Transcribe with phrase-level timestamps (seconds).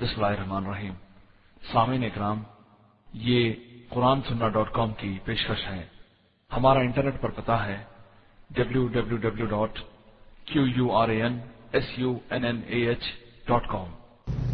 [0.00, 0.92] بسم اللہ الرحمن الرحیم۔
[1.72, 2.38] سامعین اکرام،
[3.14, 3.52] یہ
[3.88, 5.82] قرآن سننا ڈاٹ کام کی پیشکش ہے۔
[6.56, 7.76] ہمارا انٹرنیٹ پر پتا ہے
[8.50, 9.78] W W W dot
[10.44, 11.38] Q U R A N
[11.72, 13.02] S U N N A H
[13.48, 13.86] dot com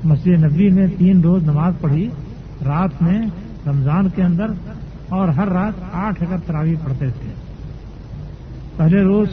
[0.05, 2.09] Masjid Nabawi میں تین روز نماز پڑھی،
[2.67, 3.21] رات میں
[3.67, 4.47] رمضان کے اندر
[5.09, 7.33] اور ہر رات آٹھ اگر تراوی پڑھتے تھے۔
[8.77, 9.29] پہلے روز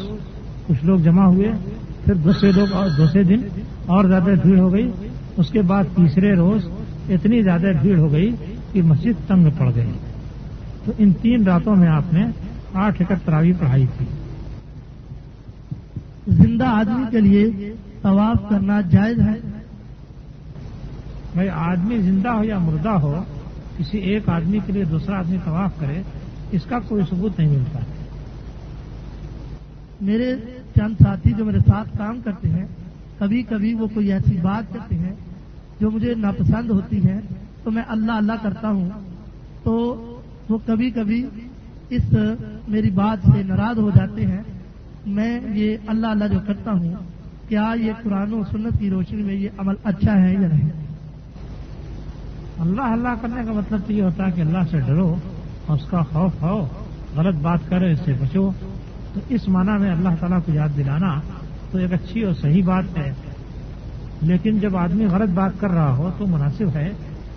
[0.67, 1.51] کچھ لوگ جمع ہوئے،
[2.05, 3.47] پھر دوسرے لوگ اور دوسرے دن
[3.85, 4.91] اور زیادہ بھیڑ ہو گئی۔
[5.38, 6.67] اس کے بعد تیسرے روز
[7.09, 8.36] اتنی زیادہ بھیڑ ہو گئی
[8.71, 9.91] کہ مسجد تنگ پڑ گئی۔
[10.86, 12.25] تو ان تین راتوں میں آپ نے
[12.73, 14.05] آٹھ ایکڑ تراوی پڑھائی تھی۔
[16.27, 19.33] زندہ آدمی کے لیے طواف کرنا جائز ہے؟
[21.33, 23.24] بھائی، آدمی زندہ ہو یا مردہ ہو،
[23.77, 26.01] کسی ایک آدمی کے لیے دوسرا آدمی طواف کرے،
[26.51, 27.79] اس کا کوئی ثبوت نہیں ملتا۔
[30.01, 30.35] میرے
[30.75, 32.66] چند ساتھی جو میرے ساتھ کام کرتے ہیں،
[33.19, 35.16] کبھی کبھی وہ کوئی ایسی بات کرتے ہیں
[35.80, 37.22] جو مجھے ناپسند ہوتی ہیں،
[37.63, 38.89] تو میں اللہ اللہ کرتا ہوں۔
[39.63, 39.73] تو
[40.49, 41.25] وہ کبھی کبھی
[41.89, 42.13] اس
[42.67, 44.41] میری بات سے ناراض ہو جاتے ہیں۔
[45.05, 46.93] میں یہ اللہ اللہ جو کرتا ہوں،
[47.49, 50.69] کیا یہ قرآن و سنت کی روشنی میں یہ عمل اچھا ہے یا نہیں؟
[52.59, 55.15] اللہ اللہ کرنے کا مطلب تو یہ ہوتا ہے کہ اللہ سے ڈرو
[55.65, 56.67] اور اس کا خوف ہو،
[57.15, 58.52] غلط بات کرے اس سے بچو۔
[59.13, 61.19] تو اس معنی میں اللہ تعالیٰ کو یاد دلانا
[61.71, 63.13] تو ایک اچھی اور صحیح بات ہے۔
[64.21, 66.91] لیکن جب آدمی غلط بات کر رہا ہو تو مناسب ہے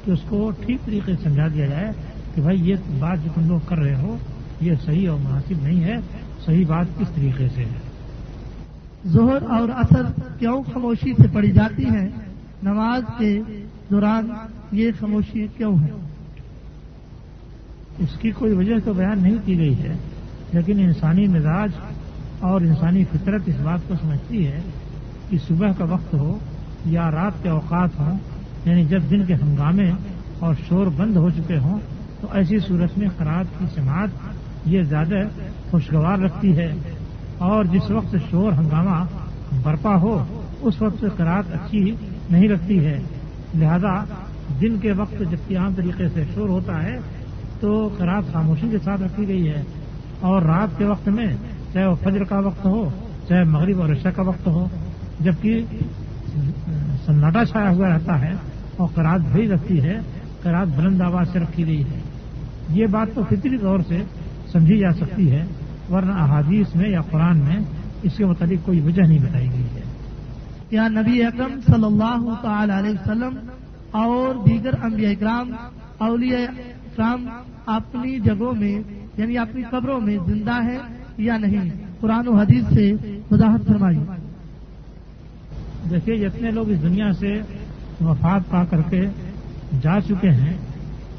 [0.04, 1.90] کہ اس کو ٹھیک طریقے سے سمجھا دیا جائے
[2.34, 4.16] کہ بھائی یہ بات جو تم لوگ کر رہے ہو
[4.60, 5.96] یہ صحیح اور مناسب نہیں ہے
[6.44, 7.78] صحیح بات کس طریقے سے ہے؟
[9.04, 10.02] زہر اور اثر
[10.38, 12.08] کیوں خاموشی سے پڑھی جاتی ہے
[12.62, 13.40] نماز کے
[13.90, 14.28] دوران
[14.72, 15.88] یہ خاموشی کیوں ہے؟
[17.98, 19.94] اس کی کوئی وجہ تو بیان نہیں کی گئی ہے
[20.52, 21.70] لیکن انسانی مزاج
[22.40, 24.60] اور انسانی فطرت اس بات کو سمجھتی ہے
[25.28, 26.38] کہ صبح کا وقت ہو
[26.84, 28.18] یا رات کے اوقات ہوں
[28.64, 29.90] یعنی جب دن کے ہنگامے
[30.38, 31.78] اور شور بند ہو چکے ہوں،
[32.20, 34.08] تو ایسی صورت میں خراب کی سماعت
[34.64, 35.14] یہ زیادہ
[35.70, 36.74] خوشگوار رکھتی ہے۔
[37.38, 39.04] اور جس وقت شور ہنگامہ
[39.62, 40.24] برپا ہو،
[40.60, 41.96] اس وقت قرآد اچھی
[42.30, 43.00] نہیں رکھتی ہے۔
[43.54, 44.04] لہذا
[44.60, 46.96] دن کے وقت جبکہ عام طریقے سے شور ہوتا ہے،
[47.60, 49.62] تو قرآد خاموشی کے ساتھ رکھی گئی ہے۔
[50.20, 51.36] اور رات کے وقت میں،
[51.72, 52.90] چاہے وہ فجر کا وقت ہو،
[53.28, 54.68] چاہے مغرب اور عشاء کا وقت ہو،
[55.20, 55.64] جبکہ
[57.06, 58.32] سناٹا چھایا ہوا رہتا ہے
[58.76, 59.98] اور قرآد بھری رہتی ہے
[60.42, 62.00] قرآد بلند آواز سے رکھی گئی ہے۔
[62.68, 64.02] یہ بات تو فطری طور سے
[64.52, 65.44] سمجھی جا سکتی ہے،
[65.90, 67.56] ورنہ احادیث میں یا قرآن میں
[68.02, 69.80] اس کے متعلق کوئی وجہ نہیں بتائی گئی ہے۔
[70.70, 73.38] یا نبی اکرم صلی اللہ تعالی علیہ وسلم
[73.90, 75.52] اور دیگر انبیاء اکرام،
[75.98, 77.26] اولیاء اکرام
[77.66, 78.82] اپنی جگہوں میں
[79.16, 80.78] یعنی اپنی قبروں میں زندہ ہے
[81.18, 81.70] یا نہیں؟
[82.00, 82.92] قرآن و حدیث سے
[83.30, 83.98] وضاحت فرمائی
[85.90, 87.40] دیکھیے، جتنے لوگ اس دنیا سے
[88.00, 89.00] وفات پا کر کے
[89.82, 90.54] جا چکے ہیں،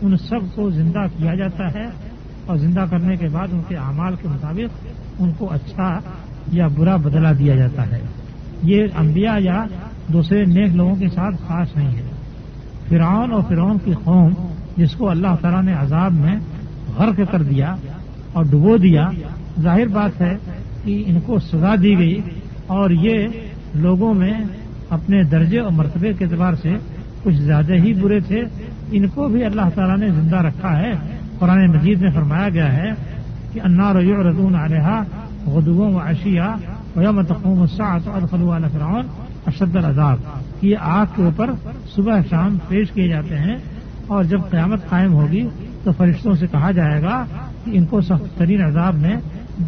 [0.02, 1.86] ان سب کو زندہ کیا جاتا ہے
[2.46, 4.88] اور زندہ کرنے کے بعد ان کے اعمال کے مطابق
[5.20, 6.00] ان کو اچھا
[6.52, 8.00] یا برا بدلا دیا جاتا ہے۔
[8.64, 9.66] یہ انبیاء یا
[10.14, 12.04] دوسرے نیک لوگوں کے ساتھ خاص نہیں ہے۔
[12.90, 14.34] فرعون اور فرعون کی قوم
[14.78, 16.36] جس کو اللہ تعالیٰ نے عذاب میں
[16.98, 17.76] غرق کر دیا
[18.34, 19.10] اور ڈبو دیا،
[19.62, 20.38] ظاہر بات ہے
[20.84, 22.22] کہ ان کو سزا دی گئی
[22.68, 23.28] اور یہ
[23.76, 24.34] لوگوں میں
[24.90, 26.74] اپنے درجے اور مرتبے کے اعتبار سے
[27.24, 28.44] کچھ زیادہ ہی برے تھے۔
[28.92, 30.92] ان کو بھی اللہ تعالیٰ نے زندہ رکھا ہے۔
[31.40, 32.92] قرآن مجید میں فرمایا گیا ہے
[33.54, 35.04] کہ انا انار رضون علیہ
[35.46, 36.56] غدو و اشیا
[36.96, 39.06] ویم تقوم الساعت الخلو علیہ فرعون
[39.46, 40.18] اشد العذاب۔
[40.62, 41.50] یہ آگ کے اوپر
[41.96, 43.56] صبح شام پیش کیے جاتے ہیں
[44.08, 45.48] اور جب قیامت قائم ہوگی
[45.84, 47.26] تو فرشتوں سے کہا جائے گا
[47.66, 49.16] کہ ان کو سخت ترین عذاب میں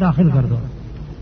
[0.00, 0.56] داخل کر دو۔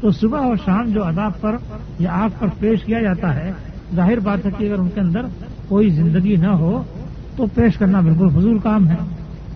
[0.02, 1.56] تو صبح اور شام جو عذاب پر
[1.98, 3.52] یا آگ پر پیش کیا جاتا ہے،
[3.96, 5.20] ظاہر بات ہے کہ اگر ان کے اندر
[5.68, 6.82] کوئی زندگی نہ ہو،
[7.36, 8.96] تو پیش کرنا بالکل فضول کام ہے۔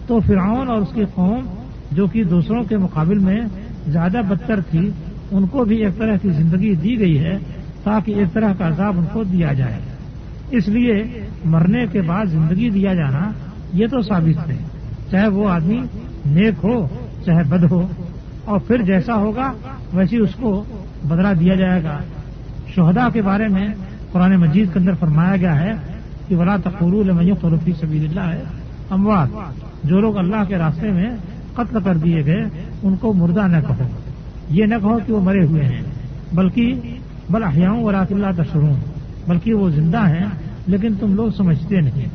[0.06, 1.46] تو فرعون اور اس کی قوم
[1.92, 3.40] جو کہ دوسروں کے مقابل میں
[3.86, 4.90] زیادہ بدتر تھی،
[5.30, 7.38] ان کو بھی ایک طرح کی زندگی دی گئی ہے
[7.84, 9.78] تاکہ ایک طرح کا عذاب ان کو دیا جائے۔
[10.50, 11.04] اس لیے
[11.44, 13.30] مرنے کے بعد زندگی دیا جانا
[13.72, 14.56] یہ تو ثابت ہے۔
[15.10, 15.80] چاہے وہ آدمی
[16.26, 16.86] نیک ہو،
[17.24, 17.88] چاہے بد ہو
[18.46, 19.52] اور پھر جیسا ہوگا
[19.92, 20.64] ویسے اس کو
[21.04, 21.98] بدلا دیا جائے گا۔
[22.74, 23.68] شہدا کے بارے میں
[24.12, 25.72] قرآن مجید کے اندر فرمایا گیا ہے
[26.28, 27.04] کہ ولا تقور
[27.40, 28.42] قرفی سبیل اللہ ہے
[28.90, 29.28] اموات
[29.84, 31.10] جو لوگ اللہ کے راستے میں
[31.54, 32.42] قتل کر دیے گئے،
[32.82, 33.86] ان کو مردہ نہ کہو۔
[34.50, 35.82] یہ نہ کہو کہ وہ مرے ہوئے ہیں،
[36.32, 36.80] بلکہ
[37.30, 38.74] بل احیاؤں ولاۃ اللہ تشروں
[39.26, 40.26] بلکہ وہ زندہ ہیں،
[40.66, 42.08] لیکن تم لوگ سمجھتے نہیں۔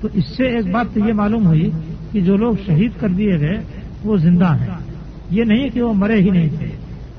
[0.00, 1.70] تو اس سے ایک بات تو یہ معلوم ہوئی
[2.12, 3.60] کہ جو لوگ شہید کر دیے گئے،
[4.04, 4.85] وہ زندہ ہیں۔
[5.30, 6.70] یہ نہیں کہ وہ مرے ہی نہیں تھے۔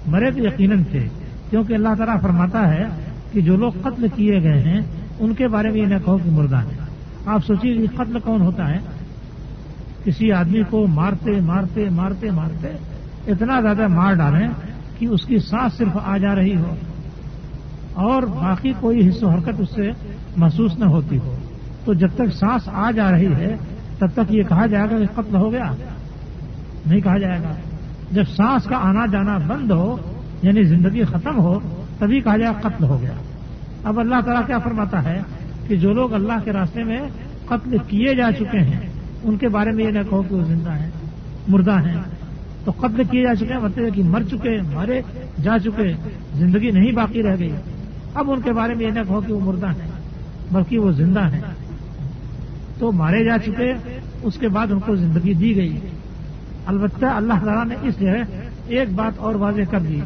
[0.05, 1.07] مرے تو یقیناً تھے۔
[1.49, 2.85] کیونکہ اللہ تعالیٰ فرماتا ہے
[3.31, 4.81] کہ جو لوگ قتل کیے گئے ہیں،
[5.19, 6.77] ان کے بارے میں یہ نہ کہو کہ مردہ ہے۔
[7.25, 8.77] آپ سوچیے کہ قتل کون ہوتا ہے؟
[10.03, 12.67] کسی آدمی کو مارتے مارتے مارتے مارتے
[13.31, 14.47] اتنا زیادہ مار ڈالیں
[14.99, 16.75] کہ اس کی سانس صرف آ جا رہی ہو۔
[17.93, 19.89] اور باقی کوئی حصہ حرکت اس سے
[20.37, 21.35] محسوس نہ ہوتی ہو۔
[21.85, 23.55] تو جب تک سانس آ جا رہی ہے،
[23.97, 25.71] تب تک یہ کہا جائے گا کہ قتل ہو گیا۔
[26.85, 27.53] نہیں کہا جائے گا۔
[28.11, 29.97] جب سانس کا آنا جانا بند ہو
[30.41, 31.59] یعنی زندگی ختم ہو،
[31.99, 33.13] تبھی کہا جائے قتل ہو گیا۔
[33.83, 35.21] اب اللہ تعالیٰ کیا فرماتا ہے
[35.67, 37.01] کہ جو لوگ اللہ کے راستے میں
[37.45, 38.79] قتل کیے جا چکے ہیں،
[39.23, 40.89] ان کے بارے میں یہ نہ کہو کہ وہ زندہ ہیں،
[41.47, 42.01] مردہ ہیں۔
[42.65, 45.01] تو قتل کیے جا چکے ہیں مطلب کہ مر چکے مارے
[45.43, 45.93] جا چکے،
[46.33, 47.55] زندگی نہیں باقی رہ گئی۔
[48.13, 49.91] اب ان کے بارے میں یہ نہ کہو کہ وہ مردہ ہیں،
[50.51, 51.41] بلکہ وہ زندہ ہیں۔
[52.79, 53.73] تو مارے جا چکے،
[54.21, 55.79] اس کے بعد ان کو زندگی دی گئی۔
[56.67, 59.99] البتہ اللہ تعالیٰ نے اس لیے ایک بات اور واضح کر دی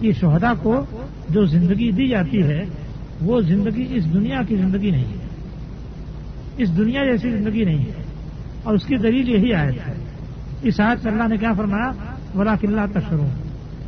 [0.00, 0.86] کہ شہدا کو
[1.28, 2.64] جو زندگی دی جاتی ہے،
[3.20, 5.28] وہ زندگی اس دنیا کی زندگی نہیں ہے۔
[6.56, 8.02] اس دنیا جیسی زندگی نہیں ہے۔
[8.62, 9.94] اور اس کی دلیل یہی آیت ہے۔
[10.62, 11.90] اس آیت سے اللہ نے کیا فرمایا؟
[12.38, 13.26] ولا قلعہ تشرو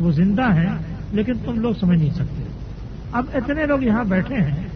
[0.00, 0.78] وہ زندہ ہیں،
[1.12, 2.42] لیکن تم لوگ سمجھ نہیں سکتے۔
[3.12, 4.68] اب اتنے لوگ یہاں بیٹھے ہیں،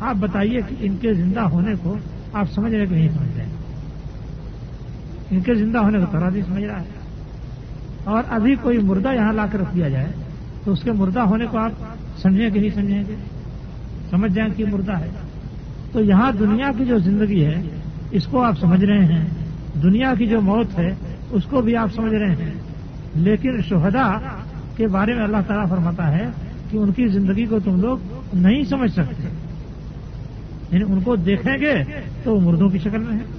[0.00, 1.96] آپ بتائیے کہ ان کے زندہ ہونے کو
[2.32, 3.47] آپ سمجھ رہے کہ نہیں سمجھ رہے۔
[5.30, 6.86] ان کے زندہ ہونے کو طرح نہیں سمجھ رہا ہے۔
[8.04, 10.06] اور ابھی کوئی مردہ یہاں لا کر رکھ دیا جائے،
[10.64, 11.70] تو اس کے مردہ ہونے کو آپ
[12.16, 13.14] سمجھیں کہ نہیں سمجھیں گے؟
[14.10, 15.08] سمجھ جائیں کہ مردہ ہے۔
[15.92, 17.62] تو یہاں دنیا کی جو زندگی ہے،
[18.10, 19.26] اس کو آپ سمجھ رہے ہیں۔
[19.82, 20.94] دنیا کی جو موت ہے،
[21.30, 22.52] اس کو بھی آپ سمجھ رہے ہیں۔
[23.14, 24.20] لیکن شہدا
[24.76, 26.26] کے بارے میں اللہ تعالیٰ فرماتا ہے
[26.70, 27.98] کہ ان کی زندگی کو تم لوگ
[28.34, 29.28] نہیں سمجھ سکتے۔
[30.72, 31.74] یعنی ان کو دیکھیں گے
[32.24, 33.37] تو وہ مردوں کی شکل میں ہے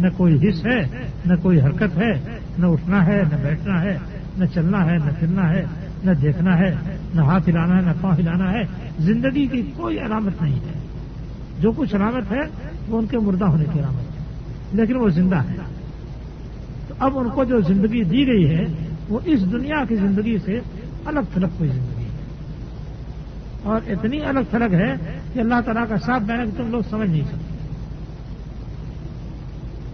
[0.00, 3.98] نہ کوئی حص ہے، نہ کوئی حرکت ہے، نہ اٹھنا ہے، نہ بیٹھنا ہے،
[4.36, 5.66] نہ چلنا ہے، نہ پھرنا ہے،
[6.04, 6.76] نہ دیکھنا ہے،
[7.14, 8.62] نہ ہاتھ ہلانا ہے، نہ پاؤں ہلانا ہے،
[8.98, 10.80] زندگی کی کوئی علامت نہیں ہے۔
[11.58, 14.24] جو کچھ علامت ہے، وہ ان کے مردہ ہونے کی علامت ہے،
[14.72, 15.56] لیکن وہ زندہ ہے۔
[16.88, 18.64] تو اب ان کو جو زندگی دی گئی ہے،
[19.08, 20.60] وہ اس دنیا کی زندگی سے
[21.04, 22.08] الگ تھلگ کوئی زندگی ہے۔
[23.62, 24.94] اور اتنی الگ تھلگ ہے
[25.32, 27.39] کہ اللہ تعالیٰ کا ساتھ دینا تم لوگ سمجھ نہیں سکتے۔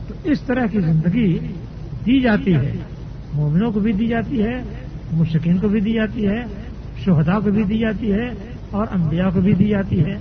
[0.08, 1.38] تو اس طرح کی زندگی
[2.06, 2.72] دی جاتی ہے۔
[3.32, 4.62] مومنوں کو بھی دی جاتی ہے
[5.12, 6.44] مشکین کو بھی دی جاتی ہے
[7.04, 8.30] شہدا کو بھی دی جاتی ہے
[8.70, 10.18] اور انبیاء کو بھی دی جاتی ہے۔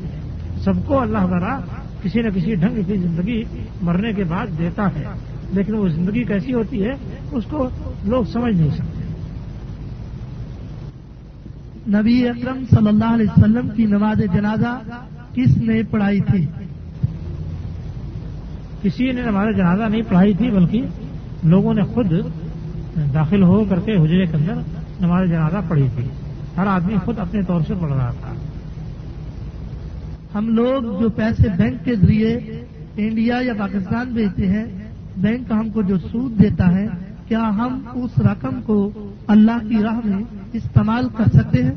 [0.57, 1.59] سب کو اللہ تعالیٰ
[2.03, 3.43] کسی نہ کسی ڈھنگ کی زندگی
[3.81, 5.03] مرنے کے بعد دیتا ہے۔
[5.53, 6.91] لیکن وہ زندگی کیسی ہوتی ہے،
[7.31, 7.69] اس کو
[8.05, 9.05] لوگ سمجھ نہیں سکتے۔
[11.89, 14.79] نبی اکرم صلی اللہ علیہ وسلم کی نماز جنازہ
[15.33, 16.45] کس نے پڑھائی تھی؟
[18.85, 20.81] کسی نے نماز جنازہ نہیں پڑھائی تھی بلکہ
[21.43, 22.13] لوگوں نے خود
[23.13, 24.53] داخل ہو کر کے حجرے کے اندر
[25.01, 26.03] نماز جنازہ پڑھی تھی۔
[26.57, 28.33] ہر آدمی خود اپنے طور سے پڑھ رہا تھا۔
[30.37, 32.37] ہم لوگ جو پیسے بینک کے ذریعے
[32.97, 34.65] انڈیا یا پاکستان بھیجتے ہیں
[35.17, 36.87] بینک ہم کو جو سود دیتا ہے
[37.27, 38.91] کیا ہم اس رقم کو
[39.27, 40.23] اللہ کی راہ میں
[40.53, 41.71] استعمال کر سکتے ہیں؟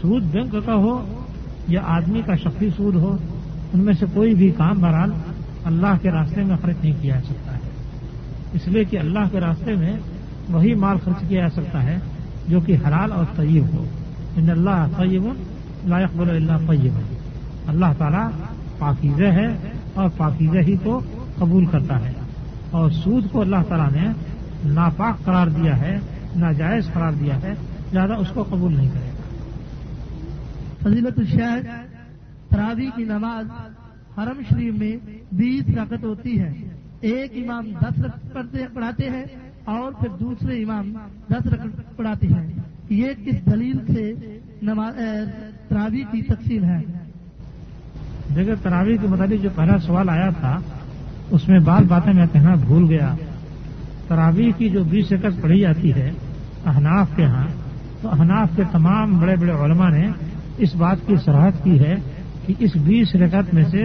[0.00, 1.24] سود بینک کا ہو
[1.68, 3.16] یا آدمی کا شخصی سود ہو
[3.74, 5.12] ان میں سے کوئی بھی کام بہرحال
[5.64, 7.58] اللہ کے راستے میں خرچ نہیں کیا جا سکتا ہے۔
[8.52, 9.96] اس لیے کہ اللہ کے راستے میں
[10.48, 11.98] وہی مال خرچ کیا جا سکتا ہے
[12.48, 13.84] جو کہ حلال اور طیب ہو۔
[14.36, 15.22] ان اللہ طیب
[15.84, 16.92] لائق بول اللہ طیب۔
[17.66, 18.28] اللہ تعالیٰ
[18.78, 19.46] پاکیزہ ہے
[19.94, 21.00] اور پاکیزہ ہی کو
[21.38, 22.12] قبول کرتا ہے۔
[22.70, 24.08] اور سود کو اللہ تعالیٰ نے
[24.64, 25.98] ناپاک قرار دیا ہے،
[26.36, 27.54] ناجائز قرار دیا ہے،
[27.92, 29.14] زیادہ اس کو قبول نہیں کرے گا۔
[30.82, 31.83] فضیلت الشہر
[32.54, 33.46] تراوی کی نماز
[34.18, 34.96] حرم شریف میں
[35.32, 36.52] بیس رکت ہوتی ہے۔
[37.00, 39.24] ایک امام دس رکت پڑھاتے ہیں
[39.64, 40.92] اور پھر دوسرے امام
[41.28, 42.52] دس رکت پڑھاتے ہیں۔
[42.88, 44.12] یہ کس دلیل سے
[45.68, 46.80] تراوی کی تقسیم ہے؟
[48.36, 50.58] دیکھیں، تراوی کے متعلق جو پہلا سوال آیا تھا،
[51.30, 53.14] اس میں بعض باتیں میں کہنا بھول گیا۔
[54.08, 56.10] تراوی کی جو بیس رکت پڑھی جاتی ہے
[56.66, 57.46] احناف کے ہاں
[58.02, 60.08] تو احناف کے تمام بڑے بڑے علماء نے
[60.58, 61.94] اس بات کی سراہد کی ہے
[62.46, 63.84] کہ اس بیس رکعت میں سے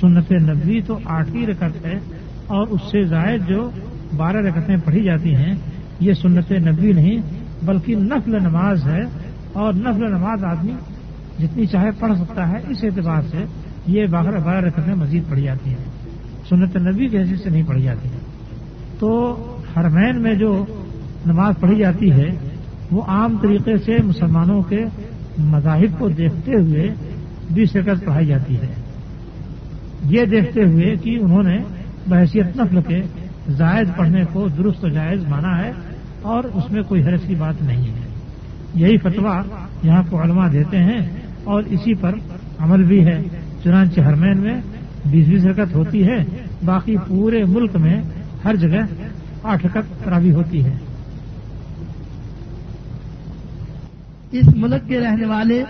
[0.00, 1.98] سنت نبی تو آٹھویں رکعت ہے
[2.46, 3.70] اور اس سے زائد جو
[4.16, 5.54] بارہ رکعتیں پڑھی جاتی ہیں،
[6.00, 7.20] یہ سنت نبی نہیں،
[7.62, 9.02] بلکہ نفل نماز ہے
[9.52, 10.72] اور نفل نماز آدمی
[11.38, 13.44] جتنی چاہے پڑھ سکتا ہے، اس اعتبار سے
[13.86, 15.84] یہ بارہ بارہ رکعتیں مزید پڑھی جاتی ہیں۔
[16.48, 18.20] سنت نبی کے حیثیت سے نہیں پڑھی جاتی ہیں۔
[18.98, 19.34] تو
[19.76, 20.64] حرمین میں جو
[21.26, 22.30] نماز پڑھی جاتی ہے،
[22.90, 24.84] وہ عام طریقے سے مسلمانوں کے
[25.38, 26.88] مذاہب کو دیکھتے ہوئے
[27.50, 28.66] بیس رکعت پڑھائی جاتی ہے۔
[30.04, 31.58] یہ دیکھتے ہوئے کہ انہوں نے
[32.06, 33.02] بحثیت نفل کے
[33.48, 35.72] زائد پڑھنے کو درست و جائز مانا ہے
[36.22, 38.08] اور اس میں کوئی حرض کی بات نہیں ہے۔
[38.74, 39.42] یہی فتویٰ
[39.82, 40.98] یہاں کو علماء دیتے ہیں
[41.44, 42.14] اور اسی پر
[42.58, 43.22] عمل بھی ہے۔
[43.64, 44.60] چنانچہ ہرمین میں
[45.06, 46.24] بیس بیس رکت ہوتی ہے۔
[46.64, 48.02] باقی پورے ملک میں
[48.44, 48.80] ہر جگہ
[49.42, 50.76] آٹھ رکت تراوی ہوتی ہے۔
[54.30, 55.64] اس ملک کے رہنے والے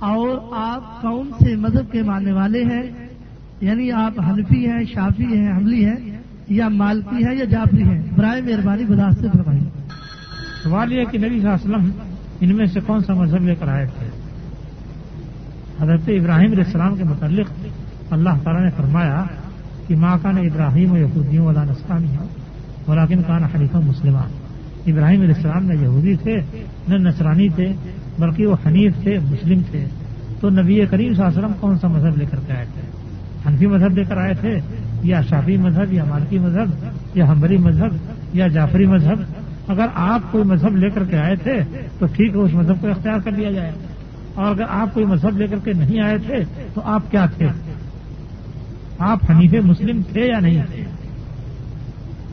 [0.00, 2.82] اور آپ کون سے مذہب کے ماننے والے ہیں
[3.60, 8.40] یعنی آپ حنفی ہیں، شافی ہیں، حملی ہیں، یا مالکی ہیں یا جعفری ہیں۔ برائے
[8.40, 8.84] مہربانی
[9.20, 9.68] سے فرمائیے۔
[10.62, 11.90] سوال یہ کہ نبی صلی اللہ علیہ وسلم
[12.40, 14.06] ان میں سے کون سا مذہب لے کر آئے تھے؟
[15.80, 17.66] حضرت ابراہیم علیہ السلام کے متعلق
[18.10, 19.24] اللہ تعالیٰ نے فرمایا
[19.86, 22.26] کہ ماں کا نے ابراہیم و یہودیوں والا نسکانی ہو
[22.88, 24.30] ولاکن کان حلیفہ مسلمان
[24.86, 26.40] ابراہیم علیہ السلام نہ یہودی تھے،
[26.88, 27.72] نہ نصرانی تھے
[28.20, 29.84] بلکہ وہ حنیف تھے، مسلم تھے۔
[30.40, 32.80] تو نبی کریم صلی اللہ علیہ وسلم کون سا مذہب لے کر کے آئے تھے؟
[33.48, 34.60] حنفی مذہب لے کر آئے تھے
[35.02, 36.70] یا شافی مذہب یا مالکی مذہب
[37.14, 37.96] یا ہمبری مذہب
[38.32, 39.20] یا جعفری مذہب؟
[39.68, 41.58] اگر آپ کوئی مذہب لے کر کے آئے تھے
[41.98, 43.72] تو ٹھیک ہے، اس مذہب کو اختیار کر لیا جائے۔
[44.34, 47.46] اور اگر آپ کوئی مذہب لے کر کے نہیں آئے تھے تو آپ کیا تھے؟
[48.98, 50.84] آپ حنیف مسلم تھے یا نہیں؟ تھے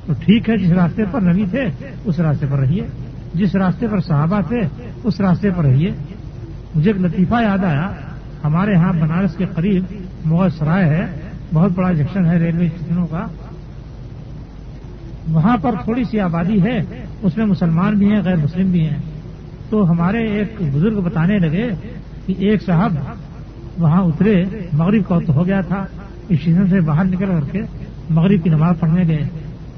[0.05, 1.65] تو ٹھیک ہے، جس راستے پر نبی تھے،
[2.05, 2.87] اس راستے پر رہیے۔
[3.33, 4.59] جس راستے پر صحابہ تھے،
[5.03, 5.91] اس راستے پر رہیے۔
[6.75, 7.91] مجھے ایک لطیفہ یاد آیا۔
[8.43, 9.83] ہمارے ہاں بنارس کے قریب
[10.25, 11.05] مغل سرائے ہے۔
[11.53, 13.25] بہت بڑا جنکشن ہے ریلوے اسٹیشنوں کا۔
[15.27, 18.97] وہاں پر تھوڑی سی آبادی ہے۔ اس میں مسلمان بھی ہیں، غیر مسلم بھی ہیں۔
[19.69, 21.69] تو ہمارے ایک بزرگ بتانے لگے
[22.25, 22.93] کہ ایک صاحب
[23.77, 24.43] وہاں اترے،
[24.73, 25.85] مغرب کا تو ہو گیا تھا۔
[26.29, 27.61] اسٹیشن سے باہر نکل کر کے
[28.09, 29.29] مغرب کی نماز پڑھنے گئے۔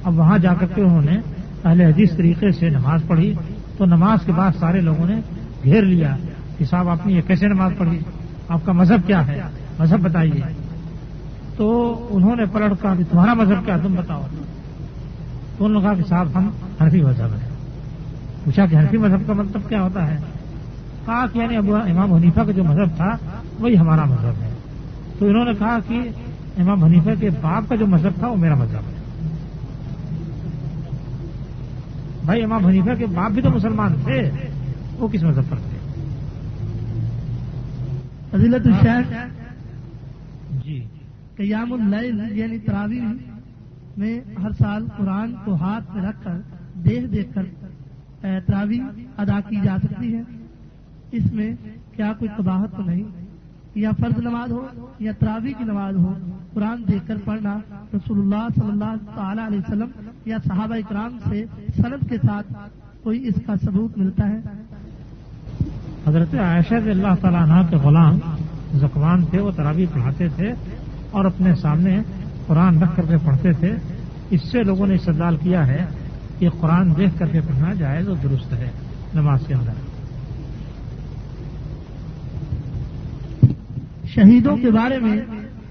[0.04, 1.18] اب وہاں جا کر کے انہوں نے
[1.62, 3.34] پہلے حدیث طریقے سے نماز پڑھی
[3.78, 5.22] تو نماز کے بعد سارے لوگوں نے
[5.64, 6.16] گھیر لیا
[6.58, 8.00] کہ صاحب آپ نے یہ کیسے نماز پڑھی؟
[8.48, 9.42] آپ کا مذہب کیا ہے؟
[9.80, 10.42] مذہب بتائیے۔
[11.56, 14.26] تو انہوں نے پلٹ کہا کہ تمہارا مذہب کیا؟ تم بتاؤ۔
[15.58, 16.50] تو انہوں نے کہا کہ صاحب ہم
[16.82, 17.50] حنفی مذہب ہیں۔
[18.44, 20.18] پوچھا کہ حنفی مذہب کا مطلب کیا ہوتا ہے؟
[21.06, 23.10] کہا کہ یعنی ابو امام حنیفہ کا جو مذہب تھا،
[23.60, 24.54] وہی ہمارا مذہب ہے۔
[25.20, 26.02] تو انہوں نے کہا کہ
[26.58, 28.99] امام حنیفہ کے باپ کا جو مذہب تھا، وہ میرا مذہب ہے۔
[32.30, 34.32] بھائی امام حنیفہ کے باپ بھی تو مسلمان تھے۔
[34.98, 35.78] وہ کس مذہب پر تھے؟
[38.32, 39.14] فضیلت الشیخ
[40.64, 40.84] جی۔
[41.38, 43.00] قیام اللیل یعنی تراوی
[43.98, 46.38] میں ہر سال قرآن کو ہاتھ میں رکھ کر
[46.74, 47.44] دیکھ دیکھ کر
[48.22, 48.80] تراوی
[49.18, 50.22] ادا کی جا سکتی ہے۔
[51.12, 51.56] اس میں
[51.96, 53.04] کیا کوئی قباحت تو نہیں؟
[53.76, 54.68] یا فرض نماز ہو
[55.00, 56.14] یا تراوی کی نماز ہو
[56.54, 57.60] قرآن دیکھ کر پڑھنا
[57.96, 61.46] رسول اللہ صلی اللہ تعالی علیہ وسلم یا صحابہ اکرام سے
[61.78, 62.54] سند کے ساتھ
[63.04, 64.40] کوئی اس کا ثبوت ملتا ہے؟
[66.08, 68.20] حضرت عائشہ اللہ تعالیٰ عنہ کے غلام
[68.74, 70.54] زکوان تھے وہ تراوی پڑھاتے تھے
[71.12, 72.00] اور اپنے سامنے
[72.48, 73.76] قرآن رکھ کر کے پڑھتے تھے۔
[74.30, 75.86] اس سے لوگوں نے استدلال کیا ہے
[76.40, 78.72] کہ قرآن دیکھ کر کے پڑھنا جائز اور درست ہے
[79.14, 79.74] نماز کے اندر۔
[84.08, 85.22] شہیدوں کے بارے میں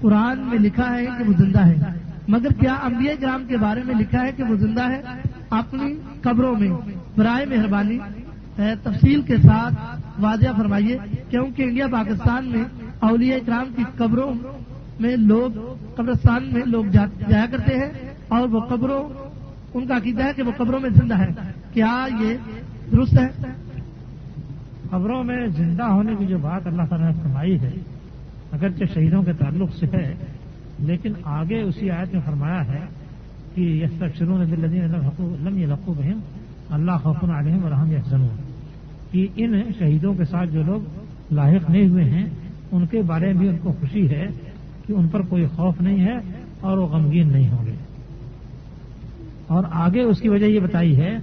[0.01, 1.98] قرآن میں لکھا ہے کہ وہ زندہ ہے۔
[2.29, 5.01] مگر کیا انبیاء گرام کے بارے میں لکھا ہے کہ وہ زندہ ہے؟
[5.49, 6.69] اپنی قبروں میں۔
[7.15, 7.97] برائے مہربانی
[8.83, 9.75] تفصیل کے ساتھ
[10.19, 10.97] واضح فرمائیے،
[11.29, 12.63] کیونکہ انڈیا پاکستان میں
[12.99, 14.31] اولیاء اکرام کی قبروں
[14.99, 15.59] میں لوگ،
[15.95, 17.91] قبرستان میں لوگ جایا کرتے ہیں
[18.27, 19.03] اور وہ قبروں،
[19.73, 21.29] ان کا عقیدہ ہے کہ وہ قبروں میں زندہ ہے
[21.73, 22.35] کیا یہ
[22.91, 23.27] درست ہے؟
[24.89, 27.71] قبروں میں زندہ ہونے کی جو بات اللہ تعالیٰ نے فرمائی ہے،
[28.51, 30.13] اگرچہ شہیدوں کے تعلق سے ہے
[30.79, 32.79] لیکن آگے اسی آیت میں فرمایا ہے
[33.55, 33.85] کہ یہ
[34.17, 34.37] شروع
[35.39, 36.19] لم لقو بہم،
[36.69, 38.49] اللہ خفن علیہم الرحم یحسنون
[39.11, 40.81] کہ ان شہیدوں کے ساتھ جو لوگ
[41.33, 42.25] لاحق نہیں ہوئے ہیں،
[42.71, 44.27] ان کے بارے میں بھی ان کو خوشی ہے
[44.87, 46.17] کہ ان پر کوئی خوف نہیں ہے
[46.61, 47.75] اور وہ غمگین نہیں ہوں گے۔
[49.47, 51.17] اور آگے اس کی وجہ یہ بتائی ہے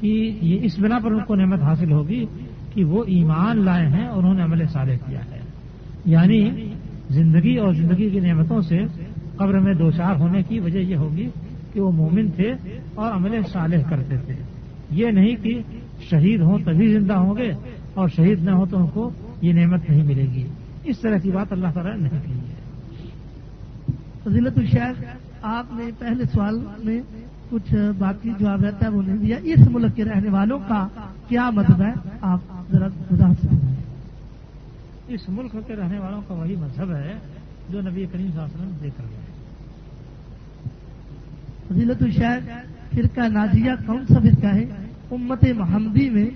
[0.00, 2.24] کہ یہ اس بنا پر ان کو نعمت حاصل ہوگی
[2.74, 5.40] کہ وہ ایمان لائے ہیں اور انہوں نے عمل صالح کیا ہے۔
[6.04, 6.67] یعنی
[7.10, 8.78] زندگی اور زندگی کی نعمتوں سے
[9.36, 11.28] قبر میں دو چار ہونے کی وجہ یہ ہوگی
[11.72, 12.52] کہ وہ مومن تھے
[12.94, 14.34] اور عمل صالح کرتے تھے۔
[14.90, 15.62] یہ نہیں کہ
[16.00, 17.50] شہید ہوں تبھی زندہ ہوں گے
[17.94, 19.10] اور شہید نہ ہو تو ان کو
[19.42, 20.46] یہ نعمت نہیں ملے گی۔
[20.84, 22.58] اس طرح کی بات اللہ تعالیٰ نے نہیں کی۔ ہے
[24.24, 25.04] فضیلت الشیخ،
[25.42, 27.00] آپ نے پہلے سوال میں
[27.50, 30.86] کچھ باقی جواب رہتا ہے وہ نہیں دیا اس ملک کے رہنے والوں کا
[31.28, 32.40] کیا مطلب ہے؟ آپ
[32.72, 33.57] ذرا خدا سے
[35.08, 37.12] اس ملک کے رہنے والوں کا وہی مذہب ہے
[37.68, 39.26] جو نبی کریم صلی اللہ علیہ وسلم دے کر گئے۔
[41.68, 42.48] فضیلت الشیخ،
[42.90, 44.64] فرقہ نازیہ کون سا فرقہ ہے؟
[45.10, 46.28] امت محمدی میں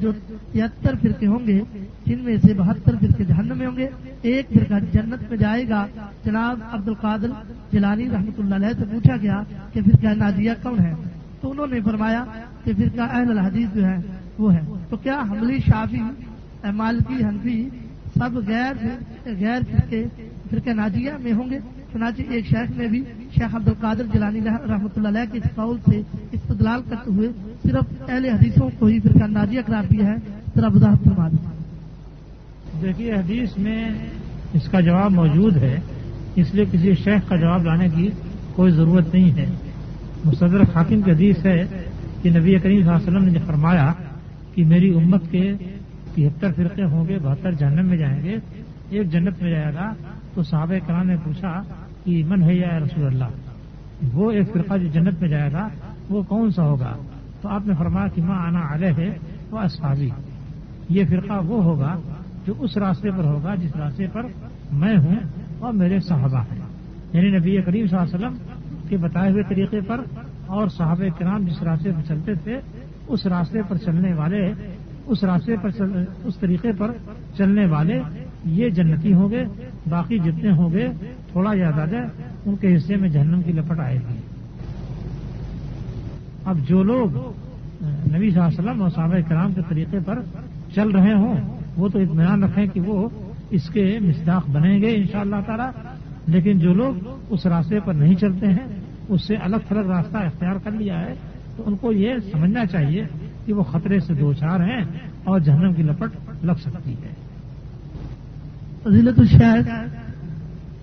[0.00, 0.12] جو
[0.52, 1.60] تہتر فرقے ہوں گے،
[2.06, 3.88] جن میں سے بہتر فرقے جہنم میں ہوں گے۔
[4.22, 5.86] ایک فرقہ جنت میں جائے گا،
[6.24, 7.30] جناب عبد القادر
[7.72, 9.42] جلانی رحمۃ اللہ علیہ سے پوچھا گیا
[9.72, 10.94] کہ فرقہ نازیہ کون ہے؟
[11.40, 12.24] تو انہوں نے فرمایا
[12.64, 13.96] کہ فرقہ اہل الحدیث جو ہے،
[14.38, 16.00] وہ ہے۔ تو کیا حملی شافی
[16.76, 17.68] مالکی حنفی
[18.20, 18.74] سب غیر
[19.24, 20.04] غیر فرقے
[20.50, 21.58] فرقے ناجیہ میں ہوں گے۔
[21.92, 25.76] چنانچہ ایک شیخ نے بھی شیخ عبد القادر جلانی رحمۃ اللہ علیہ کے اس قول
[25.90, 26.00] سے
[26.32, 27.28] استدلال کرتے ہوئے
[27.62, 30.16] صرف اہل حدیثوں کو ہی فرقہ ناجیہ قرار دیا ہے۔
[30.56, 31.50] ذرا وضاحت فرما دیں۔
[32.82, 33.88] دیکھیے، حدیث میں
[34.52, 35.80] اس کا جواب موجود ہے،
[36.34, 38.10] اس لیے کسی شیخ کا جواب لانے کی
[38.52, 39.46] کوئی ضرورت نہیں ہے۔
[40.24, 41.66] مصدر حاکم کی حدیث ہے
[42.22, 43.92] کہ نبی کریم صلی اللہ علیہ وسلم نے فرمایا
[44.54, 45.52] کہ میری امت کے
[46.14, 48.36] تہتر فرقے ہوں گے، بہتر جہنم میں جائیں گے۔
[48.90, 49.94] ایک جنت میں جائے گا۔
[50.34, 51.62] تو صحابہ کرام نے پوچھا
[52.04, 53.24] کہ من ہے یا رسول اللہ؟
[54.12, 55.68] وہ ایک فرقہ جو جنت میں جائے گا،
[56.10, 56.96] وہ کون سا ہوگا؟
[57.42, 59.14] تو آپ نے فرمایا کہ ماں آنا علیہ ہے
[59.50, 60.10] وہ اصحابی۔
[60.88, 61.96] یہ فرقہ وہ ہوگا
[62.46, 64.22] جو اس راستے پر ہوگا، جس راستے پر
[64.72, 65.16] میں ہوں
[65.58, 66.58] اور میرے صحابہ ہیں۔
[67.12, 70.00] یعنی نبی کریم صلی اللہ علیہ وسلم کے بتائے ہوئے طریقے پر
[70.46, 72.60] اور صحابہ کرام جس راستے پر چلتے تھے،
[73.06, 74.52] اس راستے پر چلنے والے
[75.10, 75.70] اس راستے پر
[76.24, 76.90] اس طریقے پر
[77.38, 78.00] چلنے والے
[78.44, 79.44] یہ جنتی ہوں گے،
[79.88, 80.88] باقی جتنے ہوں گے،
[81.32, 81.96] تھوڑا یا زیادہ
[82.46, 84.18] ان کے حصے میں جہنم کی لپٹ آئے گی۔
[86.44, 87.16] اب جو لوگ
[87.84, 90.18] نبی صلی اللہ علیہ وسلم اور صحابہ کرام کے طریقے پر
[90.74, 91.36] چل رہے ہوں،
[91.76, 93.08] وہ تو اطمینان رکھیں کہ وہ
[93.50, 95.88] اس کے مصداق بنیں گے ان شاء اللہ تعالی۔
[96.26, 98.66] لیکن جو لوگ اس راستے پر نہیں چلتے ہیں،
[99.08, 101.14] اس سے الگ تھلگ راستہ اختیار کر لیا ہے،
[101.56, 103.04] تو ان کو یہ سمجھنا چاہیے
[103.46, 104.84] کہ وہ خطرے سے دو چار ہیں
[105.24, 106.10] اور جہنم کی لپٹ
[106.42, 107.14] لگ سکتی ہے۔
[108.82, 109.66] فضیلت الشاید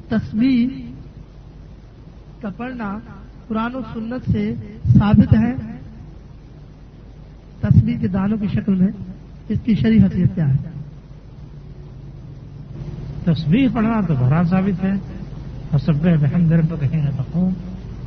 [0.09, 0.69] تصویر
[2.41, 2.97] کا پڑھنا
[3.47, 4.55] قرآن و سنت سے
[4.93, 5.77] ثابت ہے۔
[7.61, 8.87] تصویر کے دانوں کی شکل میں
[9.49, 10.57] اس کی شریح حیثیت کیا ہے؟
[13.23, 14.91] تصویر پڑھنا تو بھرا ثابت ہے۔
[15.71, 17.49] اور سب بہن در پر کہیں گے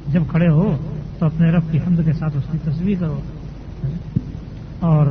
[0.08, 0.76] جب کھڑے ہو
[1.18, 3.20] تو اپنے رب کی حمد کے ساتھ اس کی تصویر کرو۔
[4.80, 5.06] اور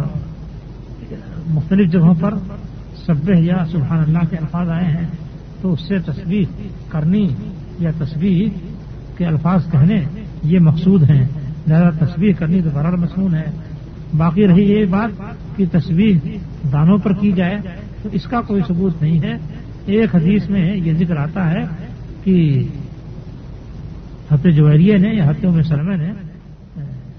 [1.49, 2.33] مختلف جگہوں پر
[3.05, 5.07] سب یا سبحان اللہ کے الفاظ آئے ہیں،
[5.61, 7.29] تو اس سے تصویر کرنی
[7.79, 8.49] یا تصویر
[9.17, 10.05] کے الفاظ کہنے
[10.43, 11.27] یہ مقصود ہیں۔
[11.67, 13.51] زیادہ تصویر کرنی تو برار مصنون ہے۔
[14.17, 15.09] باقی رہی یہ بات
[15.57, 16.27] کہ تصویر
[16.71, 17.57] دانوں پر کی جائے
[18.03, 19.37] تو اس کا کوئی ثبوت نہیں ہے۔
[19.85, 21.61] ایک حدیث میں یہ ذکر آتا ہے
[22.23, 22.63] کہ
[24.31, 26.13] حت جوہریے نے یا ہتھیوں میں سلمے نے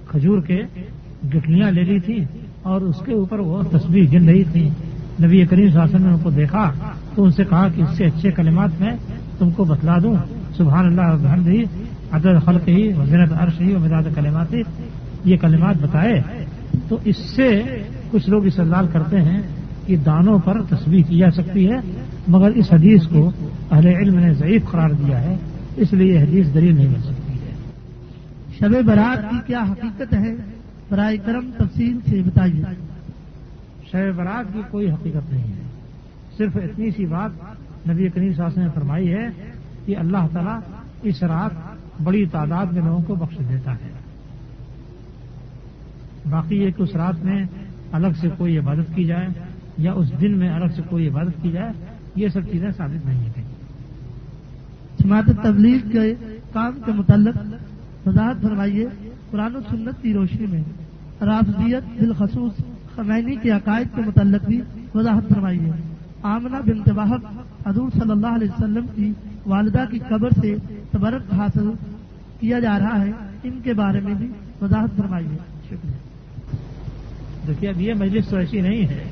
[0.06, 0.62] کھجور کے
[1.28, 2.24] گٹلیاں لے لی تھی
[2.62, 4.70] اور اس کے اوپر وہ تصویر گن رہی تھی۔
[5.22, 6.72] نبی کریم شاسن نے ان کو دیکھا
[7.14, 8.90] تو ان سے کہا کہ اس سے اچھے کلمات میں
[9.38, 10.14] تم کو بتلا دوں۔
[10.56, 11.64] سبحان اللہ ہی
[12.11, 13.78] عدد خلق ہی وزیرت عرش ہی و
[14.14, 14.54] کلمات
[15.24, 16.22] یہ کلمات بتائے۔
[16.88, 17.62] تو اس سے
[18.11, 19.42] کچھ لوگ استعمال کرتے ہیں
[19.87, 21.76] کہ دانوں پر تصویر کی جا سکتی ہے،
[22.28, 23.30] مگر اس حدیث کو
[23.70, 25.37] اہل علم نے ضعیف قرار دیا ہے۔
[25.76, 27.54] اس لیے یہ حدیث دلیل نہیں مل سکتی۔ ہے
[28.59, 30.59] شب برات کی کیا حقیقت ہے؟
[30.90, 32.62] برائے کرم تفصیل سے بتائیے۔
[33.90, 35.62] شب برات کی کوئی حقیقت نہیں ہے۔
[36.38, 37.31] صرف اتنی سی بات
[37.90, 39.29] نبی کریم صاحب نے فرمائی ہے
[39.87, 40.61] کہ اللہ تعالیٰ
[41.03, 41.50] اس رات
[42.03, 43.90] بڑی تعداد میں لوگوں کو بخش دیتا ہے۔
[46.31, 47.44] باقی یہ کہ اس رات میں
[47.92, 49.29] الگ سے کوئی عبادت کی جائے
[49.79, 51.72] یا اس دن میں الگ سے کوئی عبادت کی جائے
[52.14, 53.44] یہ سب چیزیں ثابت نہیں ہیں۔
[54.98, 56.14] جماعت تبلیغ کے
[56.53, 57.37] کام کے متعلق
[58.07, 58.87] وضاحت فرمائیے۔
[59.31, 60.62] قرآن و سنت کی روشنی میں۔
[61.20, 62.52] رافضیت بالخصوص
[62.96, 64.61] خمینی کے عقائد کے متعلق بھی
[64.94, 65.70] وضاحت فرمائیے
[66.22, 67.20] آمنہ بن تباہب
[67.66, 69.12] حضور صلی اللہ علیہ وسلم کی
[69.46, 70.54] والدہ کی قبر سے
[70.90, 71.70] تبرک حاصل
[72.40, 73.11] کیا جا رہا ہے،
[73.42, 74.28] ان کے بارے میں بھی
[74.62, 75.92] وضاحت فرمائیے شکریہ۔
[77.46, 79.04] دیکھیے، اب یہ مجلس تو ایسی نہیں ہے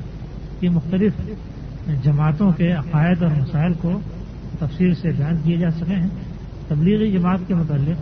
[0.59, 1.13] کہ مختلف
[2.03, 3.99] جماعتوں کے عقائد اور مسائل کو
[4.59, 6.09] تفصیل سے بیان کیے جا سکے ہیں۔
[6.67, 7.99] تبلیغی جماعت کے متعلق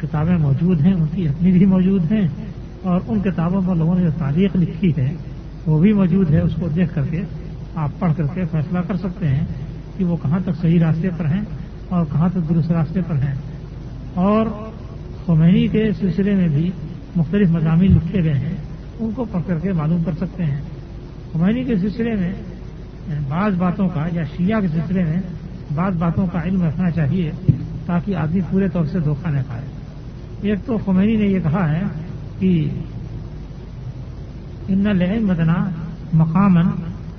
[0.00, 2.28] کتابیں موجود ہیں، ان کی اپنی بھی موجود ہیں۔
[2.82, 5.14] اور ان کتابوں پر لوگوں نے جو تاریخ لکھی ہے،
[5.66, 7.22] وہ بھی موجود ہے، اس کو دیکھ کر کے
[7.74, 9.46] آپ پڑھ کر کے فیصلہ کر سکتے ہیں
[9.96, 11.40] کہ وہ کہاں تک صحیح راستے پر ہیں
[11.88, 13.34] اور کہاں تک درست راستے پر ہیں۔
[14.14, 14.46] اور
[15.26, 16.70] خمینی کے سلسلے میں بھی
[17.16, 18.56] مختلف مضامین لکھے گئے ہیں،
[18.98, 20.60] ان کو پڑھ کر کے معلوم کر سکتے ہیں۔
[21.32, 22.32] خمینی کے سلسلے میں
[23.08, 25.22] یعنی بعض باتوں کا، یا شیعہ کے سلسلے میں
[25.74, 27.30] بعض باتوں کا علم رکھنا چاہیے
[27.86, 29.64] تاکہ آدمی پورے طور سے دھوکہ نہ کھائے۔
[30.42, 31.82] ایک تو خمینی نے یہ کہا ہے
[32.42, 32.68] کہ
[34.68, 35.70] ان لہن مدنا
[36.12, 36.66] مقامن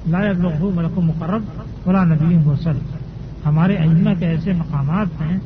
[0.08, 1.44] لائب لوگ ملک مقرب
[1.88, 2.78] ولا نبی غسل
[3.46, 5.38] ہمارے ائمہ کے ایسے مقامات ہیں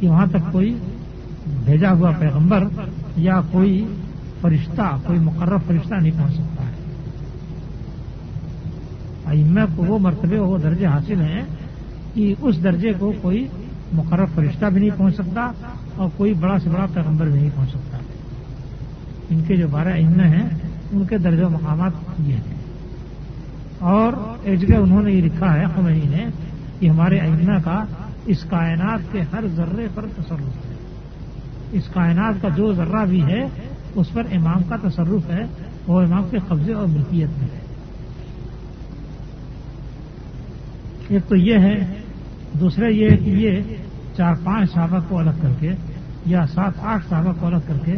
[0.00, 0.78] کہ وہاں تک کوئی
[1.64, 2.64] بھیجا ہوا پیغمبر
[3.16, 3.86] یا کوئی
[4.40, 6.72] فرشتہ، کوئی مقرر فرشتہ نہیں پہنچ سکتا ہے۔
[9.26, 11.42] ائمہ کو وہ مرتبے وہ درجے حاصل ہیں
[12.14, 13.48] کہ اس درجے کو کوئی
[13.92, 15.50] مقرر فرشتہ بھی نہیں پہنچ سکتا
[15.96, 17.93] اور کوئی بڑا سے بڑا پیغمبر بھی نہیں پہنچ سکتا۔
[19.30, 20.48] ان کے جو بارہ ائمہ ہیں،
[20.92, 22.54] ان کے درجے و مقامات یہ ہیں۔
[23.78, 26.24] اور ایک جگہ انہوں نے یہ لکھا ہے، خمینی نے،
[26.80, 27.84] کہ ہمارے ائمہ کا
[28.26, 30.74] اس کائنات کے ہر ذرے پر تصرف ہے۔
[31.72, 33.44] اس کائنات کا جو ذرہ بھی ہے،
[33.94, 35.44] اس پر امام کا تصرف ہے،
[35.86, 37.64] وہ امام کے قبضے اور ملکیت میں ہے۔
[41.08, 41.94] ایک تو یہ ہے
[42.60, 43.62] دوسرے یہ کہ یہ
[44.16, 45.72] چار پانچ صحابہ کو الگ کر کے
[46.26, 47.92] یا سات آٹھ صحابہ کو الگ کر کے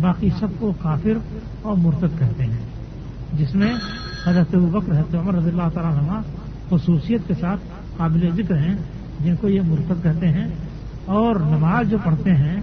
[0.00, 1.18] باقی سب کو کافر
[1.62, 2.66] اور مرتد کہتے ہیں۔
[3.32, 3.74] جس میں
[4.26, 6.20] حضرت بکر، حضرت عمر رضی اللہ تعالیٰ نما
[6.70, 7.60] خصوصیت کے ساتھ
[7.96, 8.74] قابل ذکر ہیں،
[9.20, 10.46] جن کو یہ مرتد کہتے ہیں۔
[11.04, 12.60] اور نماز جو پڑھتے ہیں،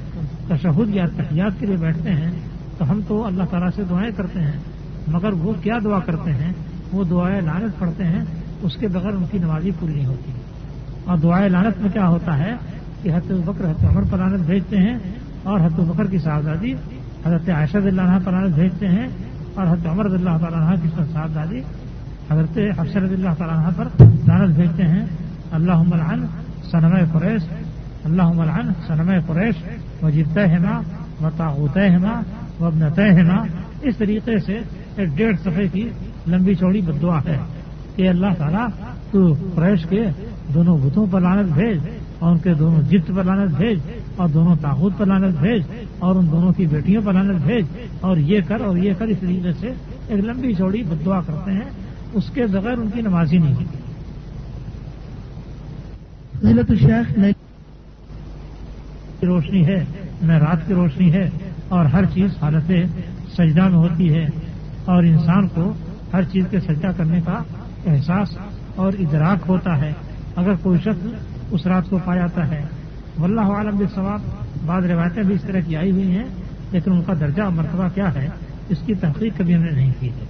[0.48, 2.32] تشہد یا تحیات کے لیے بیٹھتے ہیں،
[2.78, 4.52] تو ہم تو اللہ تعالیٰ سے دعائیں کرتے ہیں۔
[5.08, 6.54] مگر وہ کیا دعا کرتے ہیں؟
[6.92, 8.26] وہ دعائیں لانت پڑھتے ہیں،
[8.62, 10.32] اس کے بغیر ان کی نمازی پوری نہیں ہوتی۔
[11.06, 12.56] اور دعائیں لانت میں کیا ہوتا ہے؟
[13.04, 14.98] کہ حضرت بکر، حضرت عمر پر لانت بھیجتے ہیں
[15.44, 16.74] اور حضرت بکر کی صاحبزادی
[17.26, 19.08] حضرت عائشہ اللہ پر لانت بھیجتے ہیں
[19.56, 21.60] اور حضرت عمر اللہ تعالیٰ کی صاحبزادی
[22.32, 23.88] حضرت حفصر اللہ تعالیٰ پر
[24.28, 25.06] لانت بھیجتے ہیں
[25.52, 26.26] اللہ عمران
[26.72, 27.42] سنم قریش
[28.04, 29.56] اللہ عمران سنم قریش
[30.04, 30.80] و جبت ہما
[31.22, 32.22] و تاغت ہما
[32.60, 33.44] و ابنت ہما
[33.82, 34.60] اس طریقے سے
[34.96, 35.90] ایک ڈیڑھ صفحے کی
[36.28, 37.38] لمبی چوڑی بدعا ہے
[37.96, 38.68] کہ اللہ تعالیٰ
[39.12, 40.02] تو قریش کے
[40.54, 41.80] دونوں بتوں پر لانت بھیج
[42.20, 43.80] اور ان کے دونوں جت پر لانت بھیج
[44.16, 45.64] اور دونوں تاغت پر لانت بھیج۔
[46.00, 47.66] اور ان دونوں کی بیٹیوں پر لانت بھیج
[48.02, 49.68] اور یہ کر اور یہ کر اس طریقے سے
[50.08, 51.70] ایک لمبی چوڑی بدعا کرتے ہیں۔
[52.14, 53.78] اس کے بغیر ان کی نمازی نہیں ہوتی۔
[56.76, 57.20] شیخ
[59.24, 59.86] روشنی ہے
[60.22, 61.30] نہ رات کی روشنی ہے
[61.68, 62.72] اور ہر چیز حالت
[63.34, 64.24] سجدہ میں ہوتی ہے
[64.86, 65.74] اور انسان کو
[66.14, 67.44] ہر چیز کے سجدہ کرنے کا
[67.86, 68.38] احساس
[68.76, 69.94] اور ادراک ہوتا ہے۔
[70.36, 71.08] اگر کوئی شخص
[71.52, 72.66] اس رات کو پا جاتا ہے،
[73.18, 74.20] واللہ عالم بھی ثواب
[74.66, 76.24] بعض روایتیں بھی اس طرح کی آئی ہوئی ہیں
[76.72, 78.30] لیکن ان کا درجہ مرتبہ کیا ہے
[78.70, 80.26] اس کی تحقیق کبھی ہم نے نہیں کی ہے۔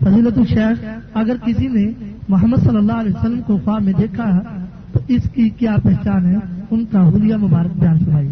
[0.00, 4.64] فضیلت الشیخ اگر کسی نے محمد صلی اللہ علیہ وسلم کو خواب میں دیکھا ہے
[4.92, 6.36] تو اس کی کیا پہچان ہے؟
[6.70, 8.28] ان کا حلیہ مبارک بیان سنائی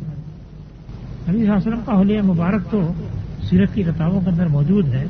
[1.29, 2.92] نبی وسلم کا حلیہ مبارک تو
[3.42, 5.05] سیرت کی کتابوں کے اندر موجود ہے۔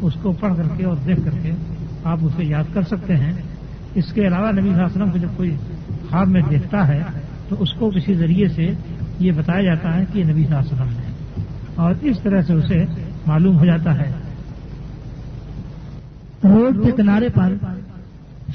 [0.00, 1.50] اس کو پڑھ کر کے اور دیکھ کر کے
[2.04, 3.32] آپ اسے یاد کر سکتے ہیں۔
[3.94, 5.56] اس کے علاوہ نبی وسلم کو جب کوئی
[6.10, 7.02] خواب میں دیکھتا ہے
[7.48, 8.72] تو اس کو کسی ذریعے سے
[9.18, 11.12] یہ بتایا جاتا ہے کہ یہ نبی صلی اللہ علیہ وسلم ہے
[11.74, 12.84] اور اس طرح سے اسے
[13.26, 14.12] معلوم ہو جاتا ہے۔
[16.44, 17.52] روڈ کے کنارے پر،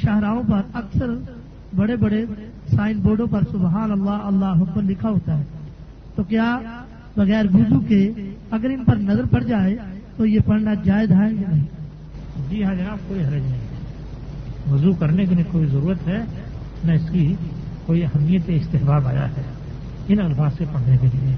[0.02, 1.10] شاہراہوں پر اکثر
[1.76, 2.26] بڑے بڑے
[2.76, 5.43] سائن بورڈوں پر سبحان اللہ اللہ حکم لکھا ہوتا ہے۔
[6.15, 6.60] تو کیا
[7.17, 8.12] بغیر وضو کے
[8.52, 9.78] اگر ان پر نظر پڑ جائے
[10.17, 11.65] تو یہ پڑھنا جائز ہے یا نہیں؟
[12.50, 13.62] جی ہاں جناب، کوئی حرج نہیں۔
[14.71, 16.24] وضو کرنے کی کوئی ضرورت ہے،
[16.84, 17.36] نہ اس کی
[17.86, 19.61] کوئی اہمیت استحباب آیا ہے۔
[20.08, 21.36] ان الفاظ سے پڑھنے کے لیے۔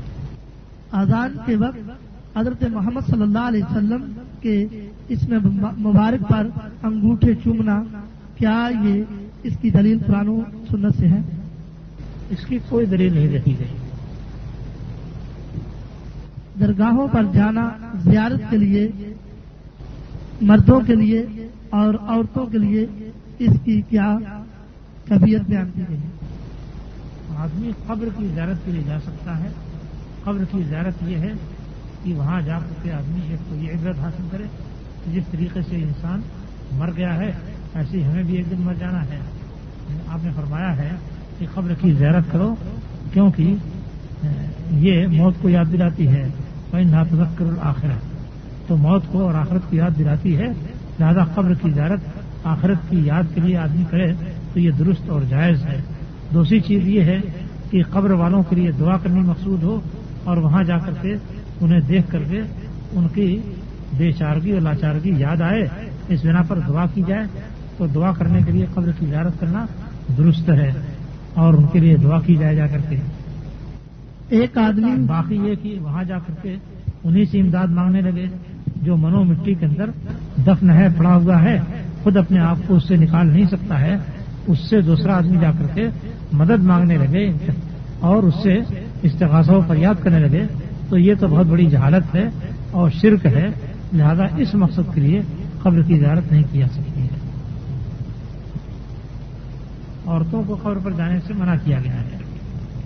[0.92, 1.92] آزاد کے وقت
[2.38, 4.66] حضرت محمد صلی اللہ علیہ وسلم کے
[5.08, 5.40] اس میں
[5.78, 6.48] مبارک پر
[6.84, 7.84] انگوٹھے چومنا
[8.36, 9.04] کیا یہ
[9.44, 10.40] اس کی دلیل پرانو
[10.72, 11.22] سنت سے ہے؟
[12.30, 13.68] اس کی کوئی دلیل نہیں رکھی گئی
[16.60, 17.70] درگاہوں پر جانا
[18.04, 18.90] زیارت کے لیے
[20.42, 21.26] مردوں کے لیے
[21.70, 22.86] اور عورتوں کے لیے
[23.40, 24.18] اس کی کیا
[25.06, 25.98] طبیعت بیان کی گئی؟
[27.38, 29.48] آدمی قبر کی زیارت کے لیے جا سکتا ہے۔
[30.24, 31.32] قبر کی زیارت یہ ہے
[32.04, 34.44] کہ وہاں جا کر کے آدمی ایک تو یہ عبرت حاصل کرے
[35.04, 36.22] کہ جس طریقے سے انسان
[36.72, 37.32] مر گیا ہے،
[37.74, 39.20] ایسے ہمیں بھی ایک دن مر جانا ہے۔
[40.08, 40.92] آپ نے فرمایا ہے
[41.40, 42.56] کہ قبر کی زیارت کرو،
[43.14, 43.56] کیونکہ
[44.72, 46.28] یہ موت کو یاد دلاتی ہے۔
[46.72, 48.14] کوئی ناتذکر الآخرت
[48.68, 50.48] تو موت کو اور آخرت کی یاد دلاتی ہے۔
[51.00, 52.00] لہذا قبر کی زیارت
[52.44, 54.14] آخرت کی یاد کے لیے آدمی کرے
[54.54, 55.82] تو یہ درست اور جائز ہے۔
[56.34, 57.22] دوسری چیز یہ ہے
[57.70, 59.80] کہ قبر والوں کے لیے دعا کرنی مقصود ہو
[60.24, 61.16] اور وہاں جا کر کے
[61.62, 62.42] انہیں دیکھ کر کے
[62.92, 63.42] ان کی
[63.98, 65.68] بے چارگی اور لاچارگی یاد آئے
[66.08, 67.24] اس بنا پر دعا کی جائے
[67.78, 69.66] تو دعا کرنے کے لیے قبر کی زیارت کرنا
[70.18, 70.72] درست ہے
[71.34, 72.96] اور ان کے لیے دعا کی جائے جا کر کے۔
[74.30, 76.56] ایک آدمی باقی یہ کہ وہاں جا کر کے
[77.04, 78.26] انہیں سے امداد مانگنے لگے
[78.82, 79.90] جو منو مٹی کے اندر
[80.48, 81.60] دفن ہے پڑا ہوا ہے
[82.04, 83.98] خود اپنے آپ کو اس سے نکال نہیں سکتا ہے۔
[84.48, 85.88] اس سے دوسرا آدمی جا کر کے
[86.32, 87.32] مدد مانگنے لگے
[88.00, 88.56] اور اس سے
[89.02, 90.44] استغاثہ پر یاد کرنے لگے۔
[90.90, 92.30] تو یہ تو بہت بڑی جہالت ہے
[92.72, 93.46] اور شرک ہے۔
[93.94, 95.22] لہذا اس مقصد کے لیے
[95.62, 97.08] قبر کی اجازت نہیں کی جا سکتی۔ ہے
[100.06, 102.18] عورتوں کو قبر پر جانے سے منع کیا گیا ہے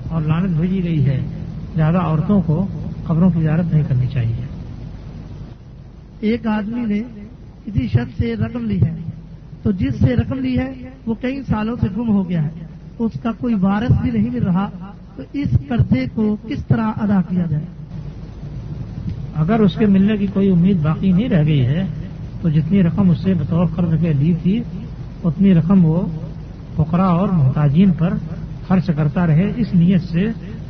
[0.10, 1.20] اور لانت بھیجی گئی ہے۔
[1.76, 2.68] لہذا عورتوں کو
[3.04, 4.46] خبروں کی اجازت نہیں کرنی چاہیے۔
[6.20, 7.02] ایک آدمی نے
[7.66, 9.07] کسی شخص سے رقم لی ہے۔
[9.68, 10.74] تو جس سے رقم لی ہے
[11.06, 12.50] وہ کئی سالوں سے گم ہو گیا ہے۔
[13.00, 14.70] اس کا کوئی وارث بھی نہیں مل رہا۔
[15.16, 17.66] تو اس قرضے کو کس طرح ادا کیا جائے؟
[19.36, 21.86] اگر اس کے ملنے کی کوئی امید باقی نہیں رہ گئی ہے
[22.42, 24.64] تو جتنی رقم اس سے بطور قرض کے لی تھی
[25.24, 26.02] اتنی رقم وہ
[26.76, 28.14] فقرا اور محتاجین پر
[28.68, 30.26] خرچ کرتا رہے۔ اس نیت سے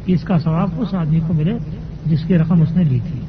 [0.05, 1.57] کہ اس کا ثواب اس آدمی کو ملے
[2.05, 3.19] جس کی رقم اس نے لی تھی۔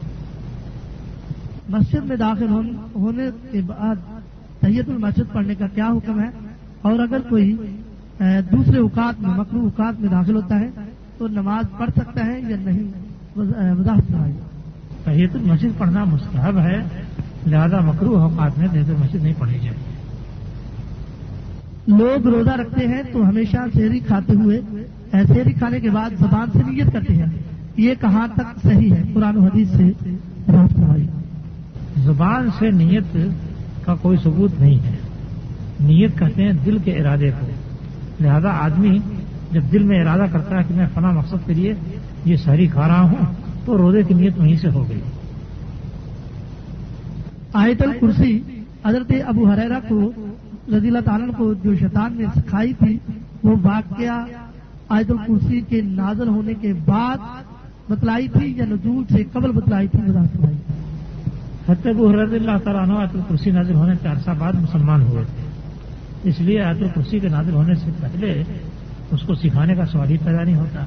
[1.68, 2.48] مسجد میں داخل
[2.94, 3.96] ہونے کے بعد
[4.68, 6.28] طیت المسجد پڑھنے کا کیا حکم ہے؟
[6.83, 7.57] اور اگر کوئی
[8.20, 10.70] دوسرے اوقات میں مکرو اوقات میں داخل ہوتا ہے
[11.18, 12.90] تو نماز پڑھ سکتا ہے یا نہیں؟
[13.78, 14.12] وضاحت
[15.04, 16.83] طیت المسجد پڑھنا مستحب ہے
[17.46, 19.96] لہذا مکرو اوقات میں طیت المسجد نہیں پڑھنی چاہیے
[21.87, 24.61] لوگ روزہ رکھتے ہیں تو ہمیشہ شہری کھاتے ہوئے
[25.12, 27.26] شہری کھانے کے بعد زبان سے نیت کرتے ہیں۔
[27.76, 29.92] یہ کہاں تک صحیح ہے؟ قرآن و حدیث سے
[31.96, 33.16] زبان سے نیت
[33.88, 34.96] کا کوئی ثبوت نہیں ہے۔
[35.81, 37.46] نیت کہتے ہیں دل کے ارادے کو۔
[38.20, 38.98] لہذا آدمی
[39.53, 41.74] جب دل میں ارادہ کرتا ہے کہ میں فلاں مقصد کے لیے
[42.24, 43.27] یہ شہری کھا رہا ہوں،
[43.64, 45.01] تو روزے کی نیت وہیں سے ہو گئی۔
[47.53, 48.42] آیت الکرسی
[48.87, 50.12] حضرت ابو حریرا کو
[50.68, 52.98] رضی اللہ تعالیٰ کو جو شیطان نے سکھائی تھی،
[53.42, 54.24] وہ واقعہ
[54.88, 57.16] آیت الکرسی کے نازل ہونے کے بعد
[57.90, 59.98] بتلائی تھی یا نزول سے قبل بتلائی تھی
[61.68, 65.48] ابو رضی اللہ تعالیٰ عنہ آیت الکرسی نازل ہونے کے عرصہ بعد مسلمان ہوئے تھے۔
[66.28, 68.44] اس لیے آیت الکرسی کے نازل ہونے سے پہلے
[69.11, 70.85] اس کو سکھانے کا سوال ہی پیدا نہیں ہوتا۔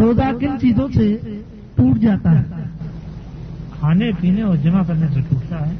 [0.00, 1.16] روزہ کن چیزوں سے
[1.74, 2.44] ٹوٹ جاتا ہے؟
[3.80, 5.72] کھانے پینے اور جمع کرنے سے ٹوٹتا ہے۔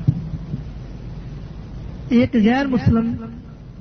[2.08, 3.14] ایک غیر مسلم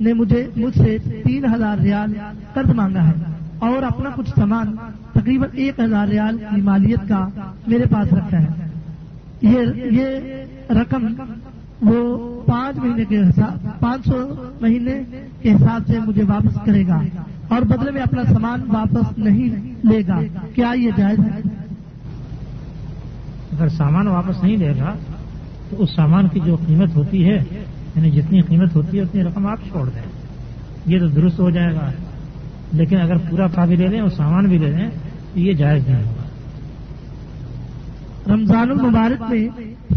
[0.00, 2.12] نے مجھے مجھ سے تین ہزار ریال
[2.54, 4.76] قرض مانگا ہے۔ اور اپنا کچھ سامان
[5.12, 7.28] تقریباً ایک ہزار ریال کی مالیت کا
[7.66, 8.46] میرے پاس رکھا ہے۔
[9.42, 10.06] یہ
[10.70, 11.14] رقم
[11.80, 15.02] وہ پانچ مہینے کے حساب پانچ سو مہینے
[15.42, 17.00] کے حساب سے مجھے واپس کرے گا
[17.48, 20.20] اور بدلے میں اپنا سامان واپس نہیں لے گا۔
[20.54, 21.40] کیا یہ جائز ہے؟
[23.52, 24.94] اگر سامان واپس نہیں لے گا،
[25.70, 27.44] تو اس سامان کی جو قیمت ہوتی ہے
[27.96, 30.02] یعنی جتنی قیمت ہوتی ہے، اتنی رقم آپ چھوڑ دیں۔
[30.86, 31.90] یہ تو درست ہو جائے گا۔
[32.72, 34.90] لیکن اگر پورا پا بھی لے لیں اور سامان بھی لے لیں
[35.34, 36.22] تو یہ جائز نہیں ہوگا۔
[38.34, 39.48] رمضان المبارک میں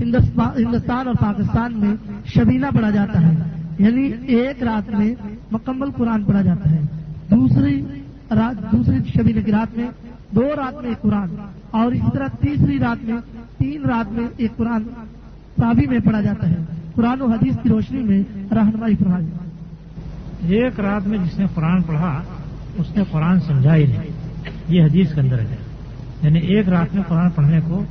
[0.01, 3.33] ہندوستان اور پاکستان میں شبینہ پڑھا جاتا ہے۔
[3.79, 5.15] یعنی ایک رات میں
[5.51, 6.81] مکمل قرآن پڑھا جاتا ہے۔
[7.31, 7.81] دوسری
[8.31, 9.89] رات دوسری شبینہ کی رات میں
[10.31, 11.29] دو رات میں ایک قرآن۔
[11.71, 13.17] اور اسی طرح تیسری رات میں
[13.57, 14.83] تین رات میں ایک قرآن
[15.59, 16.55] صابی میں پڑھا جاتا ہے۔
[16.95, 19.25] قرآن و حدیث کی روشنی میں رہنمائی فرمائی۔
[20.55, 22.23] ایک رات میں جس نے قرآن پڑھا
[22.77, 24.07] اس نے قرآن سمجھا ہی نہیں۔
[24.67, 25.55] یہ حدیث کے اندر ہے۔
[26.21, 27.83] یعنی ایک رات میں قرآن پڑھنے کو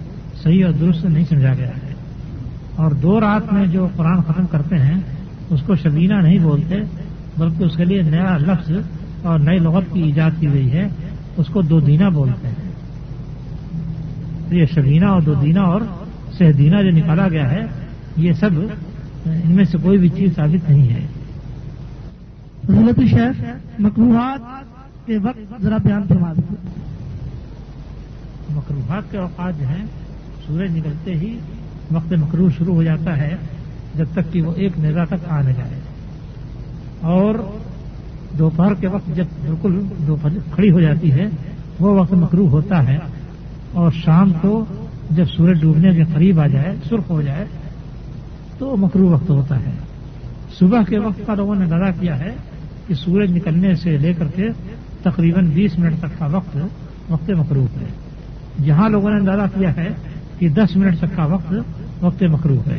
[0.43, 1.95] صحیح اور درست نہیں سمجھا گیا ہے۔
[2.77, 5.01] اور دو رات میں جو قرآن ختم کرتے ہیں،
[5.51, 6.75] اس کو شبینہ نہیں بولتے،
[7.39, 8.71] بلکہ اس کے لیے نیا لفظ
[9.23, 10.89] اور نئی لغت کی ایجاد کی گئی ہے،
[11.37, 12.73] اس کو دو دینا بولتے ہیں۔
[14.51, 15.81] یہ شبینہ اور دو دینا اور
[16.39, 17.61] سہدینہ جو نکالا گیا ہے،
[18.17, 18.51] یہ سب
[19.27, 21.07] ان میں سے کوئی بھی چیز ثابت نہیں ہے۔
[22.69, 23.45] حضرت شیخ
[23.79, 24.41] مقروحات
[25.07, 26.71] کے وقت ذرا بیان فرما دیجیے
[28.55, 29.87] مقروحات کے اوقات جو ہیں،
[30.47, 31.39] سورج نکلتے ہی
[31.93, 33.37] وقت مکرو شروع ہو جاتا ہے،
[33.95, 35.81] جب تک کہ وہ ایک نگاہ تک آ نہ جائے۔
[37.01, 37.35] اور
[38.39, 41.27] دوپہر کے وقت جب بالکل دوپہر کھڑی ہو جاتی ہے،
[41.81, 42.99] وہ وقت مکرو ہوتا ہے۔
[43.73, 44.65] اور شام کو
[45.11, 47.45] جب سورج ڈوبنے کے قریب آ جائے، سرخ ہو جائے،
[48.59, 49.71] تو مکرو وقت ہوتا ہے۔
[50.59, 52.33] صبح کے وقت کا لوگوں نے ادا کیا ہے
[52.87, 54.49] کہ سورج نکلنے سے لے کر کے
[55.03, 56.57] تقریباً بیس منٹ تک کا وقت
[57.09, 57.87] وقت مقروف ہے۔
[58.65, 59.89] جہاں لوگوں نے اندازہ کیا ہے
[60.39, 61.53] کہ دس منٹ تک کا وقت
[62.01, 62.79] وقت مقروف ہے۔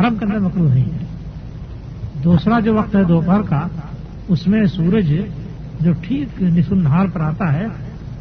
[0.00, 1.04] حرم کرنا مکرو نہیں ہے۔
[2.24, 3.66] دوسرا جو وقت ہے دوپہر کا،
[4.28, 5.14] اس میں سورج
[5.80, 7.66] جو ٹھیک نصف نہار پر آتا ہے،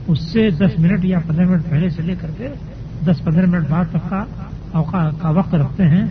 [0.08, 2.47] اس سے دس منٹ یا پندرہ منٹ پہلے سے لے کر کے
[3.06, 4.26] دس پندرہ منٹ بعد تک کا
[4.71, 6.06] اوقات کا وقت رکھتے ہیں۔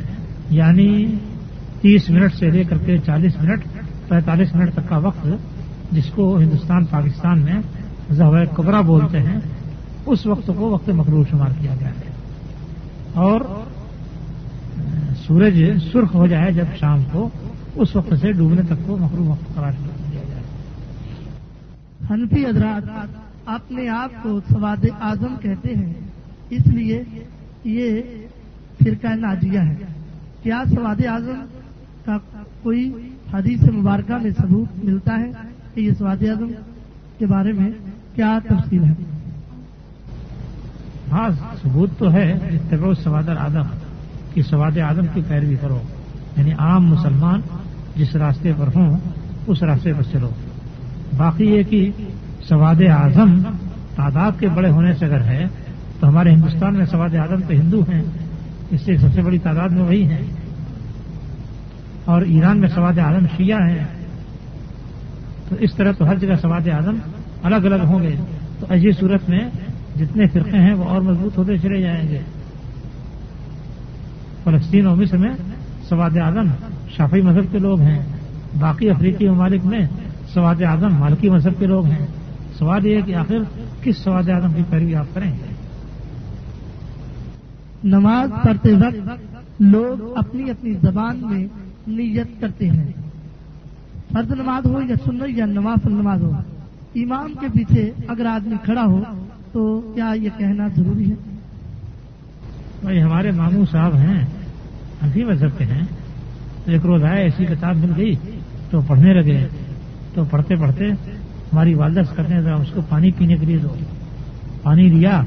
[0.50, 1.14] یعنی
[1.80, 3.64] تیس منٹ سے لے کر کے چالیس منٹ،
[4.08, 5.26] پینتالیس منٹ تک کا وقت
[5.92, 7.54] جس کو ہندوستان، پاکستان میں
[8.10, 9.40] زو قبرا بولتے ہیں،
[10.06, 12.12] اس وقت کو وقت مقروض شمار کیا گیا ہے۔
[13.12, 13.40] اور،
[15.26, 17.28] سورج سرخ ہو جائے جب شام کو،
[17.74, 20.42] اس وقت سے ڈوبنے تک کو مقروب وقت قرار دیا جائے۔
[22.10, 23.16] حنفی حضرات،
[23.46, 25.92] اپنے آپ کو سواد اعظم کہتے ہیں،
[26.50, 27.02] اس لیے
[27.64, 28.00] یہ
[28.84, 29.74] فرقہ ناجیہ ہے۔
[30.42, 31.59] کیا سواد اعظم؟
[32.04, 32.18] کا
[32.62, 32.92] کوئی
[33.34, 35.30] حدیث مبارکہ میں ثبوت ملتا ہے
[35.74, 36.46] کہ یہ سواد اعظم
[37.18, 37.70] کے بارے میں
[38.14, 38.92] کیا تفصیل ہے؟
[41.12, 41.28] ہاں
[41.62, 43.62] ثبوت تو ہے، اتباع سواد اعظم
[44.34, 45.78] کی سواد اعظم کی پیروی کرو۔
[46.36, 47.40] یعنی عام مسلمان
[47.96, 48.96] جس راستے پر ہوں،
[49.46, 50.30] اس راستے پر چلو۔
[51.16, 51.90] باقی یہ کہ
[52.48, 53.42] سواد اعظم
[53.96, 55.44] تعداد کے بڑے ہونے سے اگر ہے،
[56.00, 58.02] تو ہمارے ہندوستان میں سواد اعظم تو ہندو ہیں،
[58.70, 60.22] اس سے سب سے بڑی تعداد میں وہی ہیں۔
[62.10, 63.84] اور ایران میں سواد اعظم شیعہ ہیں،
[65.48, 66.96] تو اس طرح تو ہر جگہ سواد اعظم
[67.42, 68.14] الگ الگ ہوں گے۔
[68.60, 69.40] تو ایسی صورت میں
[69.96, 72.18] جتنے فرقے ہیں وہ اور مضبوط ہوتے چلے جائیں گے۔
[74.44, 75.32] فلسطین اور مصر میں
[75.88, 76.46] سواد اعظم
[76.96, 77.98] شافی مذہب کے لوگ ہیں،
[78.60, 79.86] باقی افریقی ممالک میں
[80.34, 82.06] سواد اعظم مالکی مذہب کے لوگ ہیں۔
[82.58, 83.38] سوال یہ ہے کہ آخر
[83.82, 85.54] کس سواد اعظم کی پیروی آپ کریں گے؟
[87.84, 89.10] نماز پڑھتے وقت
[89.60, 92.92] لوگ اپنی اپنی زبان میں نیت کرتے ہیں۔
[94.12, 96.32] فرض نماز ہو یا سنت یا نواز نماز ہو۔
[96.94, 99.02] امام کے پیچھے اگر آدمی کھڑا ہو
[99.52, 101.14] تو کیا یہ کہنا ضروری ہے؟
[102.82, 104.26] بھائی، ہمارے ماموں صاحب ہیں
[105.02, 105.82] ہنسی مذہب کے ہیں۔
[106.64, 108.14] ایک روز آئے، ایسی کتاب مل گئی،
[108.70, 109.46] تو پڑھنے لگے۔
[110.14, 110.84] تو پڑھتے پڑھتے
[111.52, 113.68] ہماری والدہ سے کہتے ہیں، ذرا اس کو پانی پینے کے لیے دو۔
[114.62, 115.22] پانی لیا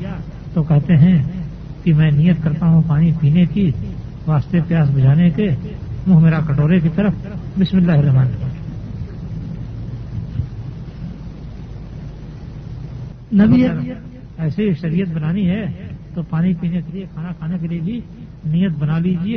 [0.53, 1.23] تو کہتے ہیں
[1.83, 3.71] کہ میں نیت کرتا ہوں پانی پینے کی،
[4.27, 5.49] واسطے پیاس بجھانے کے۔
[6.07, 7.13] منہ میرا کٹورے کی طرف۔
[7.59, 8.51] بسم اللہ الرحمن الرحیم۔
[13.41, 13.63] نبی
[14.37, 15.65] ایسے شریعت بنانی ہے
[16.13, 18.01] تو پانی پینے کے لیے، کھانا کھانے کے لیے بھی
[18.45, 19.31] نیت بنا لیجیے